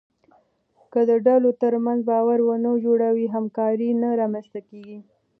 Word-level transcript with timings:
که 0.91 0.99
د 1.09 1.11
ډلو 1.25 1.49
ترمنځ 1.61 1.99
باور 2.09 2.39
ونه 2.43 2.71
جوړوې، 2.85 3.25
همکاري 3.35 3.89
نه 4.01 4.09
رامنځته 4.21 4.59
کېږي. 4.69 4.97